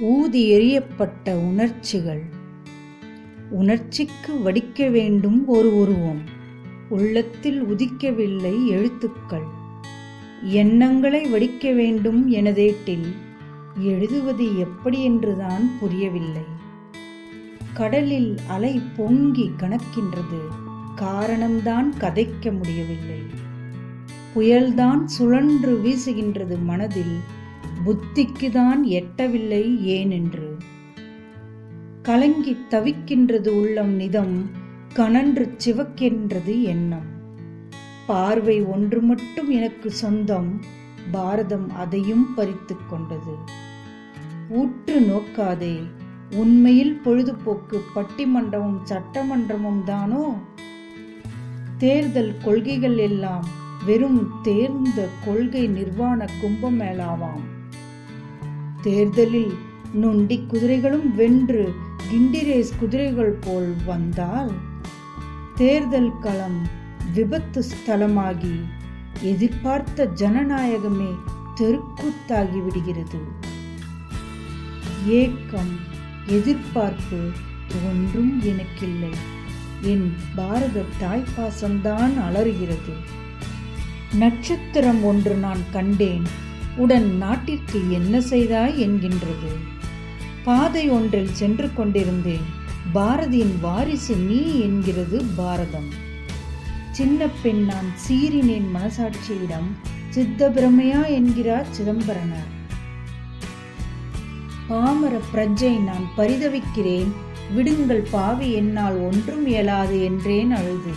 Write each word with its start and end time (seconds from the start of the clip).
ஊதி 0.00 0.52
எறியப்பட்ட 0.52 1.34
உணர்ச்சிகள். 1.34 2.22
உணர்ச்சிக்கு 3.50 4.34
வடிக்க 4.34 4.90
வேண்டும் 4.90 5.46
ஒரு 5.46 5.76
உருவம். 5.76 6.20
உள்ளத்தில் 6.88 7.64
உதிக்கவில்லை 7.64 8.66
எழுத்துக்கள். 8.66 9.44
எண்ணங்களை 10.42 11.32
வடிக்க 11.32 11.74
வேண்டும் 11.74 12.32
எனதேட்டில் 12.32 13.06
எழுதுவது 13.78 14.58
எப்படி 14.58 15.04
என்றுதான் 15.04 15.70
புரியவில்லை. 15.80 16.42
கடலில் 17.72 18.36
அலை 18.48 18.80
பொங்கி 18.96 19.50
கணக்கின்றது. 19.56 20.40
காரணம்தான் 20.96 21.92
கதைக்க 21.98 22.52
முடியவில்லை. 22.52 23.22
புயல்தான் 24.34 25.04
சுழன்று 25.04 25.80
வீசுகின்றது 25.84 26.62
மனதில் 26.62 27.42
புத்திக்குதான் 27.84 28.82
எட்டவில்லை 28.84 29.64
ஏனென்று. 29.86 30.48
கலங்கி 32.02 32.56
தவிக்கின்றது 32.70 33.48
உள்ளம் 33.48 34.00
நிதம் 34.00 34.50
கனன்று 34.94 35.56
சிவக்கின்றது 35.64 36.62
எண்ணம். 36.62 37.04
பார்வை 38.06 38.62
ஒன்று 38.62 39.00
மட்டும் 39.00 39.50
எனக்கு 39.50 39.90
சொந்தம் 39.90 40.60
பாரதம் 41.10 41.70
அதையும் 41.74 42.34
பறித்து 42.34 42.76
கொண்டது. 42.90 43.34
ஊற்று 44.48 45.00
நோக்காதே 45.00 45.80
உண்மையில் 46.34 47.00
பொழுதுபோக்கு 47.04 47.82
பட்டிமன்றமும் 47.94 48.80
சட்டமன்றமும் 48.84 49.82
தானோ? 49.84 50.38
தேர்தல் 51.78 52.34
கொள்கைகள் 52.44 52.98
எல்லாம் 52.98 53.44
வெறும் 53.86 54.30
தேர்ந்த 54.42 55.08
கொள்கை 55.24 55.66
நிர்வாண 55.66 56.26
கும்பமேளாவாம். 56.42 57.52
தேர்தலில் 58.84 59.54
நொண்டி 59.92 60.36
குதிரைகளும் 60.48 61.14
வென்று 61.14 61.74
கிண்டிரேஸ் 62.10 62.72
குதிரைகள் 62.78 63.38
போல் 63.40 63.74
வந்தால் 63.86 64.52
தேர்தல் 65.54 66.18
களம் 66.20 66.68
விபத்து 67.14 67.64
ஸ்தலமாகி 67.70 68.54
எதிர்பார்த்த 69.20 70.08
ஜனநாயகமே 70.14 71.10
தெருக்கூத்தாகி 71.56 72.64
விடுகிறது. 72.64 73.18
ஏக்கம் 75.06 75.74
எதிர்பார்ப்பு 76.26 77.30
ஒன்றும் 77.88 78.42
எனக்கில்லை. 78.42 79.12
என் 79.80 80.14
பாரத 80.36 80.82
தாய்ப்பாசம்தான் 81.00 82.22
அலறுகிறது. 82.24 82.94
நட்சத்திரம் 84.14 85.04
ஒன்று 85.04 85.34
நான் 85.34 85.62
கண்டேன். 85.72 86.52
உடன் 86.76 87.16
நாட்டிற்கு 87.16 87.90
என்ன 87.90 88.20
செய்தாய் 88.20 88.88
என்கின்றது. 88.88 89.56
பாதை 90.44 90.88
ஒன்றில் 90.88 91.34
சென்று 91.34 91.70
கொண்டிருந்தேன். 91.74 92.62
பாரதியின் 92.94 93.60
வாரிசு 93.60 94.16
நீ 94.16 94.60
என்கிறது 94.60 95.24
பாரதம். 95.36 95.88
சின்ன 96.90 97.28
பெண் 97.42 97.64
நான் 97.64 97.92
சீறினேன் 98.08 98.64
மனசாட்சியிடம். 98.74 99.68
சித்த 100.08 100.50
பிரமையா 100.50 101.06
என்கிறார் 101.06 101.66
சிதம்பரனார். 101.70 102.52
பாமர 104.68 105.20
பிரஜை 105.34 105.82
நான் 105.82 106.08
பரிதவிக்கிறேன். 106.16 107.12
விடுங்கள் 107.54 108.06
பாவி 108.10 108.52
என்னால் 108.52 108.96
ஒன்றும் 108.96 109.46
இயலாது 109.46 110.04
என்றேன் 110.04 110.50
அழுது. 110.50 110.92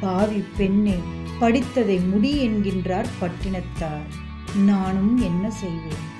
பாவி 0.00 0.44
பெண்ணே 0.56 0.94
படித்ததை 1.40 2.08
முடி 2.10 2.48
என்கின்றார் 2.48 3.06
பட்டினத்தார். 3.20 4.22
நானும் 4.56 5.18
என்ன 5.18 5.50
செய்வேன்? 5.50 6.12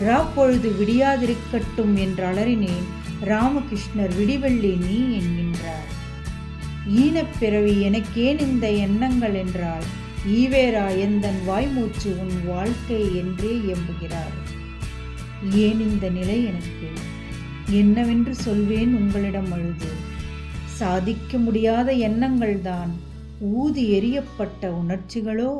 ராப்பொழுது 0.00 0.70
விடியாதிருக்கட்டும் 0.78 1.94
என்று 1.94 2.24
அலறினேன். 2.26 2.84
ராமகிருஷ்ணர் 3.24 4.14
விடிவெள்ளி 4.18 4.76
நீ 4.76 5.18
என்கின்றார். 5.18 5.92
ஈனப்பிறவி 6.96 7.80
எனக்கேன் 7.80 8.40
இந்த 8.40 8.70
எண்ணங்கள் 8.70 9.34
என்றால் 9.34 9.82
ஈவேரா 10.28 10.98
எந்தன் 10.98 11.48
வாய்மூச்சு 11.48 12.18
உன் 12.18 12.46
வாழ்க்கை 12.46 13.16
என்றே 13.16 13.50
எம்புகிறார் 13.50 14.52
ஏன் 15.52 15.80
இந்த 15.80 16.08
நிலை 16.08 16.44
எனக்கு? 16.44 16.88
என்னவென்று 17.66 18.34
சொல்வேன் 18.34 18.94
உங்களிடம் 18.94 19.52
அழுது. 19.52 19.86
சாதிக்க 20.64 21.38
முடியாத 21.38 21.92
எண்ணங்கள்தான். 21.92 22.90
ஊதி 23.40 23.90
எறியப்பட்ட 23.92 24.66
உணர்ச்சிகளோ? 24.66 25.52